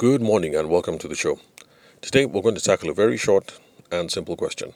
[0.00, 1.40] Good morning and welcome to the show.
[2.00, 3.60] Today we're going to tackle a very short
[3.92, 4.72] and simple question.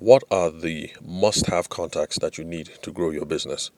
[0.00, 3.70] What are the must have contacts that you need to grow your business?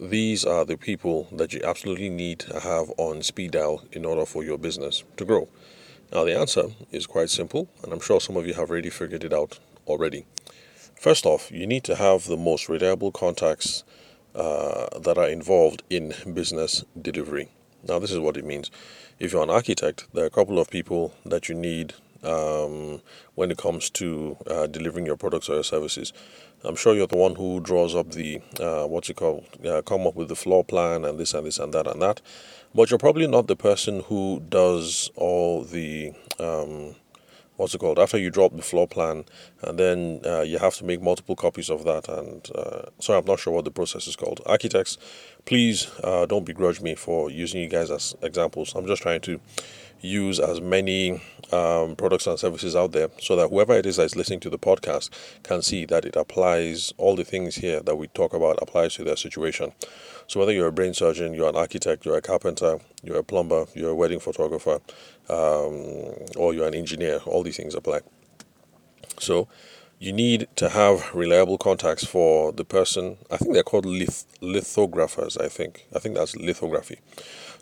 [0.00, 4.26] These are the people that you absolutely need to have on speed dial in order
[4.26, 5.48] for your business to grow.
[6.12, 9.22] Now, the answer is quite simple, and I'm sure some of you have already figured
[9.22, 10.26] it out already.
[11.00, 13.84] First off, you need to have the most reliable contacts
[14.34, 17.50] uh, that are involved in business delivery.
[17.88, 18.70] Now, this is what it means.
[19.18, 23.02] If you're an architect, there are a couple of people that you need um,
[23.34, 26.12] when it comes to uh, delivering your products or your services.
[26.64, 30.06] I'm sure you're the one who draws up the uh, what's it called, uh, come
[30.06, 32.20] up with the floor plan and this and this and that and that.
[32.74, 36.94] But you're probably not the person who does all the um,
[37.62, 39.24] what's it called after you drop the floor plan
[39.62, 43.24] and then uh, you have to make multiple copies of that and uh, sorry i'm
[43.24, 44.40] not sure what the process is called.
[44.46, 44.98] Architects
[45.44, 48.74] please uh, don't begrudge me for using you guys as examples.
[48.74, 49.40] I'm just trying to
[50.00, 54.04] use as many um, products and services out there so that whoever it is that
[54.04, 55.10] is listening to the podcast
[55.42, 59.04] can see that it applies all the things here that we talk about applies to
[59.04, 59.72] their situation.
[60.26, 63.66] So whether you're a brain surgeon you're an architect you're a carpenter you're a plumber
[63.74, 64.80] you're a wedding photographer
[65.28, 68.00] um, or you're an engineer all these things apply
[69.18, 69.48] so
[70.02, 73.18] you need to have reliable contacts for the person.
[73.30, 75.38] I think they're called lith- lithographers.
[75.38, 76.98] I think I think that's lithography.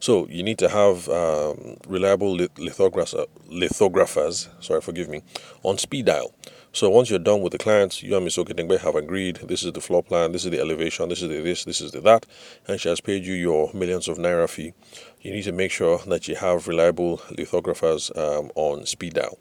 [0.00, 4.48] So you need to have um, reliable lithographers, lithographers.
[4.60, 5.22] Sorry, forgive me,
[5.62, 6.32] on speed dial.
[6.72, 8.36] So once you're done with the clients, you and Ms.
[8.36, 9.40] Okidengbe have agreed.
[9.42, 10.30] This is the floor plan.
[10.30, 11.08] This is the elevation.
[11.08, 11.64] This is the this.
[11.64, 12.26] This is the that.
[12.68, 14.72] And she has paid you your millions of naira fee.
[15.20, 19.36] You need to make sure that you have reliable lithographers um, on speed dial.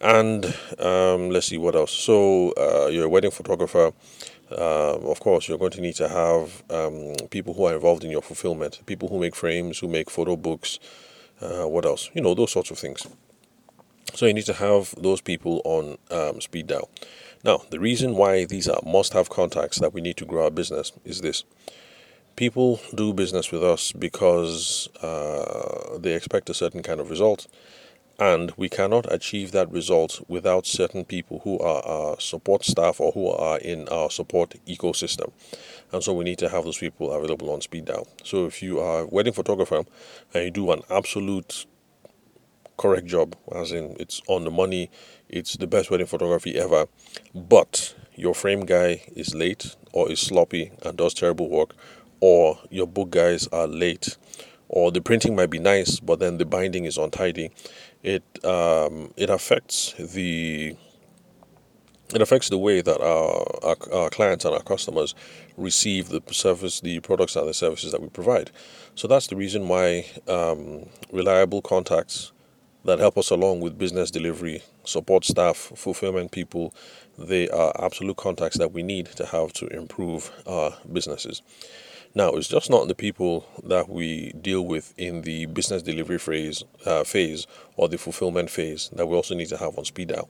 [0.00, 0.44] And
[0.78, 1.92] um, let's see what else.
[1.92, 3.92] So uh, you're a wedding photographer.
[4.52, 8.10] Uh, of course, you're going to need to have um, people who are involved in
[8.12, 10.78] your fulfillment, people who make frames, who make photo books.
[11.40, 12.10] Uh, what else?
[12.14, 13.04] You know, those sorts of things.
[14.12, 16.90] So you need to have those people on um, speed dial.
[17.44, 20.92] Now, the reason why these are must-have contacts that we need to grow our business
[21.04, 21.44] is this:
[22.36, 27.46] people do business with us because uh, they expect a certain kind of result
[28.18, 33.12] and we cannot achieve that result without certain people who are our support staff or
[33.12, 35.32] who are in our support ecosystem.
[35.92, 38.06] And so we need to have those people available on speed dial.
[38.22, 39.84] So if you are a wedding photographer
[40.32, 41.66] and you do an absolute
[42.76, 44.90] correct job, as in it's on the money,
[45.28, 46.86] it's the best wedding photography ever,
[47.34, 51.74] but your frame guy is late or is sloppy and does terrible work,
[52.20, 54.16] or your book guys are late
[54.68, 57.50] or the printing might be nice, but then the binding is untidy.
[58.02, 60.76] It um, it affects the
[62.12, 65.14] it affects the way that our, our, our, clients and our customers
[65.56, 68.50] receive the service, the products and the services that we provide.
[68.94, 72.32] So that's the reason why um, reliable contacts
[72.84, 76.74] that help us along with business delivery, support staff, fulfillment people,
[77.18, 81.42] they are absolute contacts that we need to have to improve our businesses.
[82.16, 86.62] Now, it's just not the people that we deal with in the business delivery phase,
[86.86, 87.46] uh, phase
[87.76, 90.28] or the fulfillment phase that we also need to have on speed dial.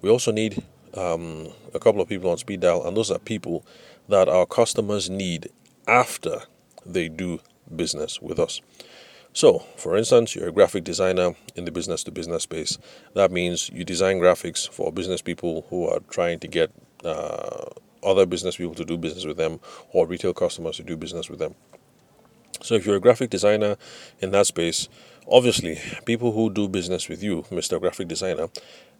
[0.00, 0.62] We also need
[0.96, 3.66] um, a couple of people on speed dial, and those are people
[4.08, 5.48] that our customers need
[5.88, 6.42] after
[6.86, 7.40] they do
[7.74, 8.60] business with us.
[9.34, 12.78] So, for instance, you're a graphic designer in the business to business space.
[13.14, 16.70] That means you design graphics for business people who are trying to get
[17.04, 17.64] uh,
[18.04, 19.58] other business people to do business with them
[19.92, 21.56] or retail customers to do business with them.
[22.62, 23.76] So if you're a graphic designer
[24.20, 24.88] in that space,
[25.28, 27.80] obviously people who do business with you, Mr.
[27.80, 28.50] Graphic Designer,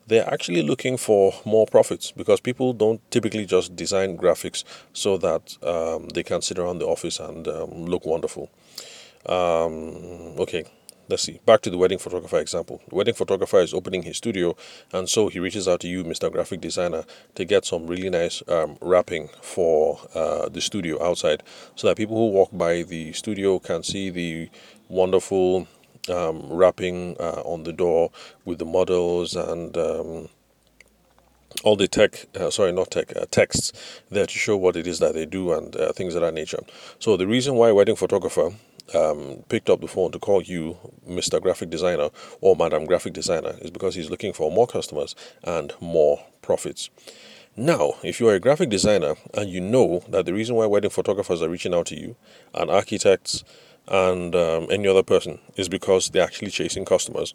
[0.09, 5.56] they're actually looking for more profits because people don't typically just design graphics so that
[5.62, 8.51] um, they can sit around the office and um, look wonderful.
[9.27, 10.65] Um, okay,
[11.09, 12.83] let's see, back to the wedding photographer example.
[12.89, 14.57] The wedding photographer is opening his studio,
[14.93, 16.31] and so he reaches out to you, Mr.
[16.31, 21.43] Graphic Designer, to get some really nice um, wrapping for uh, the studio outside
[21.75, 24.51] so that people who walk by the studio can see the
[24.89, 25.67] wonderful
[26.11, 28.10] um, wrapping uh, on the door
[28.45, 29.77] with the models and.
[29.77, 30.28] Um,
[31.63, 33.72] all the tech, uh, sorry, not tech, uh, texts
[34.10, 36.59] there to show what it is that they do and uh, things of that nature.
[36.98, 38.51] So, the reason why wedding photographer
[38.95, 40.77] um, picked up the phone to call you,
[41.09, 41.41] Mr.
[41.41, 42.10] Graphic Designer
[42.41, 46.91] or Madam Graphic Designer, is because he's looking for more customers and more profits.
[47.57, 51.41] Now, if you're a graphic designer and you know that the reason why wedding photographers
[51.41, 52.16] are reaching out to you
[52.53, 53.45] and architects
[53.86, 57.33] and um, any other person is because they're actually chasing customers,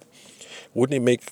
[0.73, 1.31] wouldn't it make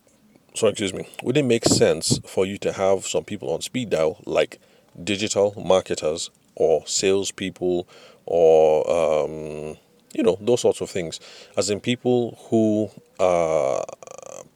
[0.56, 3.90] sorry, excuse me, wouldn't it make sense for you to have some people on speed
[3.90, 4.60] dial like
[5.04, 7.88] digital marketers or salespeople
[8.26, 9.78] or um,
[10.14, 11.20] you know, those sorts of things.
[11.56, 12.90] As in people who
[13.20, 13.86] are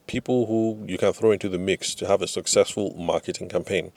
[0.07, 3.92] people who you can throw into the mix to have a successful marketing campaign.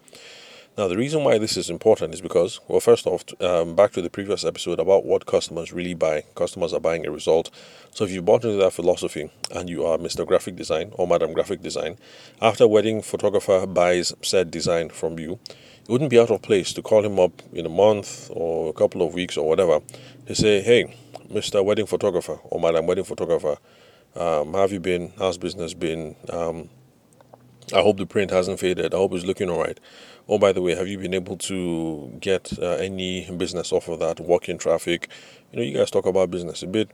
[0.76, 4.02] Now, the reason why this is important is because, well, first off, um, back to
[4.02, 6.24] the previous episode about what customers really buy.
[6.34, 7.48] Customers are buying a result.
[7.92, 10.26] So, if you bought into that philosophy and you are Mr.
[10.26, 11.96] Graphic Design or Madam Graphic Design,
[12.42, 15.38] after wedding photographer buys said design from you,
[15.84, 18.72] it wouldn't be out of place to call him up in a month or a
[18.72, 19.80] couple of weeks or whatever
[20.26, 20.92] to say, hey,
[21.31, 21.65] Mr.
[21.65, 23.56] Wedding Photographer or Madam Wedding Photographer,
[24.17, 25.12] um, have you been?
[25.19, 26.17] How's business been?
[26.31, 26.69] Um,
[27.73, 28.94] I hope the print hasn't faded.
[28.94, 29.79] I hope it's looking all right.
[30.29, 33.99] Oh, by the way, have you been able to get uh, any business off of
[34.00, 35.09] that walk-in traffic?
[35.53, 36.91] You know, you guys talk about business a bit.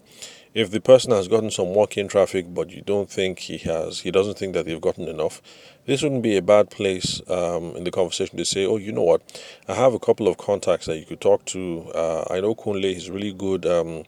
[0.53, 4.11] If the person has gotten some walk-in traffic, but you don't think he has, he
[4.11, 5.41] doesn't think that they've gotten enough,
[5.87, 9.05] this wouldn't be a bad place um, in the conversation to say, oh, you know
[9.05, 9.23] what,
[9.69, 11.93] I have a couple of contacts that you could talk to.
[11.95, 14.03] Uh, I know Kunle, he's really good um,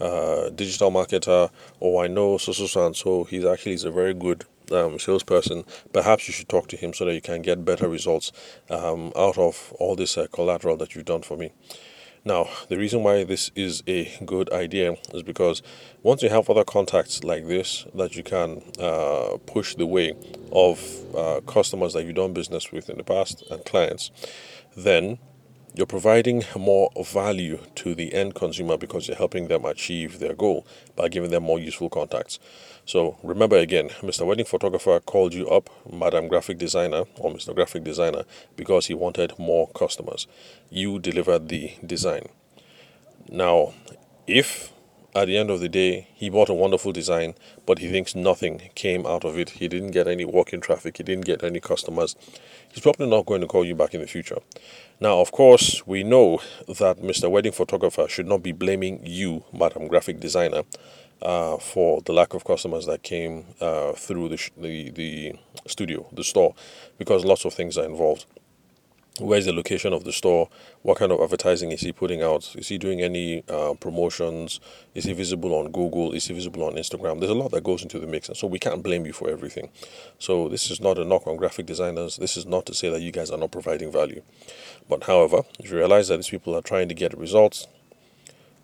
[0.00, 3.90] uh, digital marketer, or I know so so so and so, he's actually he's a
[3.90, 7.66] very good um, salesperson, perhaps you should talk to him so that you can get
[7.66, 8.32] better results
[8.70, 11.52] um, out of all this uh, collateral that you've done for me.
[12.24, 15.60] Now, the reason why this is a good idea is because
[16.04, 20.12] once you have other contacts like this that you can uh, push the way
[20.52, 20.80] of
[21.16, 24.12] uh, customers that you've done business with in the past and clients,
[24.76, 25.18] then
[25.74, 30.66] you're providing more value to the end consumer because you're helping them achieve their goal
[30.96, 32.38] by giving them more useful contacts.
[32.84, 34.26] So remember again, Mr.
[34.26, 37.54] Wedding Photographer called you up, Madam Graphic Designer or Mr.
[37.54, 38.24] Graphic Designer,
[38.56, 40.26] because he wanted more customers.
[40.68, 42.28] You delivered the design.
[43.30, 43.72] Now,
[44.26, 44.72] if
[45.14, 47.34] at the end of the day he bought a wonderful design,
[47.66, 50.96] but he thinks nothing came out of it, he didn't get any walk in traffic,
[50.96, 52.16] he didn't get any customers,
[52.68, 54.38] he's probably not going to call you back in the future.
[55.00, 57.30] Now, of course, we know that Mr.
[57.30, 60.62] Wedding Photographer should not be blaming you, Madam Graphic Designer
[61.22, 65.34] uh, for the lack of customers that came uh, through the, sh- the the
[65.66, 66.54] studio, the store,
[66.98, 68.26] because lots of things are involved.
[69.20, 70.48] Where's the location of the store?
[70.80, 72.56] What kind of advertising is he putting out?
[72.56, 74.58] Is he doing any uh, promotions?
[74.94, 76.12] Is he visible on Google?
[76.12, 77.18] Is he visible on Instagram?
[77.20, 79.28] There's a lot that goes into the mix, and so we can't blame you for
[79.28, 79.68] everything.
[80.18, 82.16] So this is not a knock on graphic designers.
[82.16, 84.22] This is not to say that you guys are not providing value.
[84.88, 87.66] But however, if you realize that these people are trying to get results,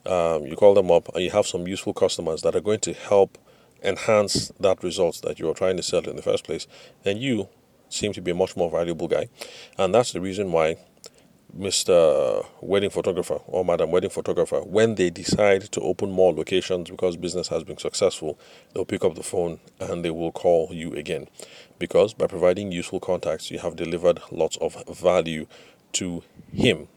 [0.06, 2.94] um, you call them up and you have some useful customers that are going to
[2.94, 3.36] help
[3.82, 6.66] enhance that results that you're trying to sell in the first place,
[7.02, 7.48] then you
[7.88, 9.28] seem to be a much more valuable guy.
[9.76, 10.76] And that's the reason why
[11.56, 12.46] Mr.
[12.60, 17.48] Wedding Photographer or Madam Wedding Photographer, when they decide to open more locations because business
[17.48, 18.38] has been successful,
[18.74, 21.26] they'll pick up the phone and they will call you again.
[21.78, 25.46] Because by providing useful contacts, you have delivered lots of value
[25.92, 26.88] to him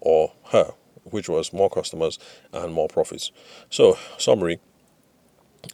[0.00, 0.72] or her
[1.12, 2.18] which was more customers
[2.52, 3.30] and more profits.
[3.70, 4.60] So, summary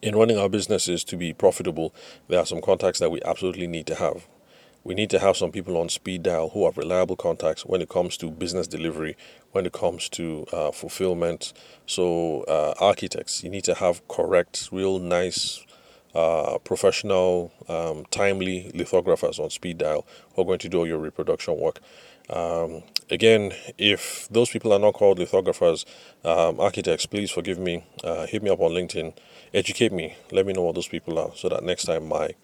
[0.03, 1.95] in running our businesses to be profitable,
[2.29, 4.27] there are some contacts that we absolutely need to have.
[4.85, 7.89] We need to have some people on speed dial who are reliable contacts when it
[7.89, 9.17] comes to business delivery,
[9.53, 11.55] when it comes to uh, fulfillment.
[11.87, 15.65] So, uh, architects, you need to have correct, real nice,
[16.15, 20.99] uh, professional, um, timely lithographers on speed dial who are going to do all your
[20.99, 21.81] reproduction work.
[22.29, 25.87] Um, again, if those people are not called lithographers,
[26.25, 27.85] um, architects, please forgive me.
[28.03, 29.15] Uh, hit me up on LinkedIn,
[29.55, 32.35] educate me, let me know what those people are, so that next time my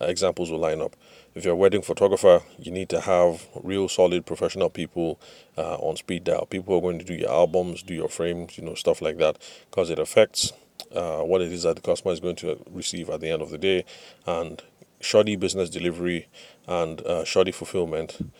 [0.00, 0.96] examples will line up.
[1.34, 5.20] If you're a wedding photographer, you need to have real solid professional people
[5.56, 6.46] uh, on speed dial.
[6.46, 9.38] People are going to do your albums, do your frames, you know, stuff like that,
[9.70, 10.52] because it affects
[10.94, 13.50] uh, what it is that the customer is going to receive at the end of
[13.50, 13.84] the day.
[14.26, 14.62] And
[15.00, 16.28] shoddy business delivery
[16.66, 18.32] and uh, shoddy fulfillment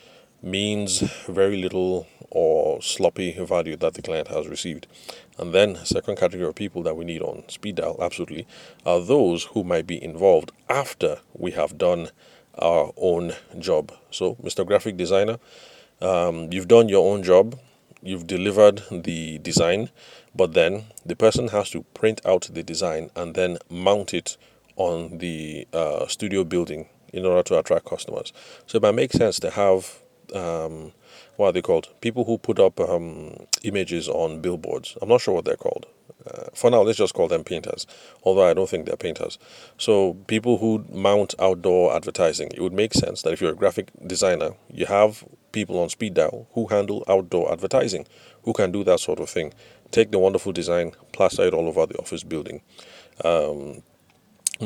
[0.43, 4.87] means very little or sloppy value that the client has received.
[5.39, 8.47] And then, second category of people that we need on speed dial, absolutely,
[8.87, 12.11] are those who might be involved after we have done
[12.59, 13.93] our own job.
[14.11, 14.67] So, Mr.
[14.67, 15.39] Graphic Designer,
[16.01, 17.59] um, you've done your own job,
[18.03, 19.91] you've delivered the design,
[20.35, 24.37] but then the person has to print out the design and then mount it
[24.77, 28.33] on the uh, studio building in order to attract customers.
[28.67, 30.01] So it might make sense to have
[30.35, 30.93] um,
[31.37, 31.89] what are they called?
[32.01, 34.97] People who put up um, images on billboards.
[35.01, 35.87] I'm not sure what they're called.
[36.27, 37.87] Uh, for now, let's just call them painters,
[38.25, 39.39] although I don't think they're painters.
[39.79, 43.91] So, people who mount outdoor advertising, it would make sense that if you're a graphic
[44.07, 48.07] designer, you have people on speed dial who handle outdoor advertising,
[48.43, 49.55] who can do that sort of thing.
[49.91, 52.61] Take the wonderful design, plaster it all over the office building.
[53.25, 53.83] Um,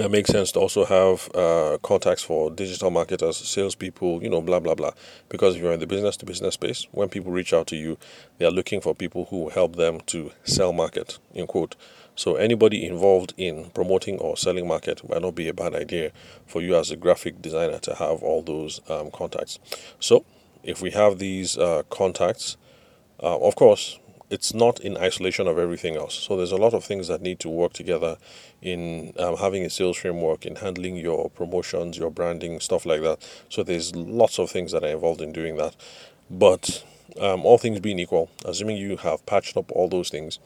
[0.02, 4.58] it makes sense to also have uh, contacts for digital marketers, salespeople, you know, blah,
[4.58, 4.90] blah, blah.
[5.28, 7.96] Because if you're in the business to business space, when people reach out to you,
[8.38, 11.76] they are looking for people who help them to sell market, in quote.
[12.16, 16.10] So anybody involved in promoting or selling market might not be a bad idea
[16.46, 19.58] for you as a graphic designer to have all those um, contacts.
[20.00, 20.24] So
[20.64, 22.56] if we have these uh, contacts,
[23.22, 23.98] uh, of course,
[24.30, 26.14] it's not in isolation of everything else.
[26.14, 28.16] So there's a lot of things that need to work together
[28.62, 33.18] in um, having a sales framework, in handling your promotions, your branding, stuff like that.
[33.48, 35.76] So there's lots of things that are involved in doing that.
[36.30, 36.84] But
[37.20, 40.38] um, all things being equal, assuming you have patched up all those things,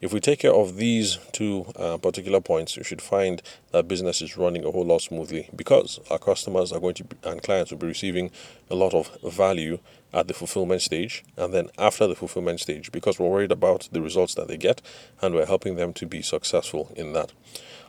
[0.00, 3.42] if we take care of these two uh, particular points, you should find
[3.72, 7.16] that business is running a whole lot smoothly because our customers are going to be,
[7.24, 8.30] and clients will be receiving
[8.70, 9.78] a lot of value
[10.12, 14.00] at the fulfillment stage and then after the fulfillment stage because we're worried about the
[14.00, 14.80] results that they get
[15.20, 17.32] and we're helping them to be successful in that.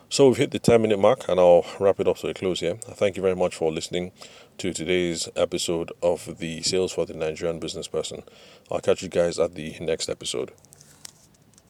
[0.07, 2.59] So we've hit the 10 minute mark and I'll wrap it up to a close
[2.59, 2.75] here.
[2.75, 4.11] Thank you very much for listening
[4.59, 8.23] to today's episode of the Sales for the Nigerian Business Person.
[8.71, 10.51] I'll catch you guys at the next episode.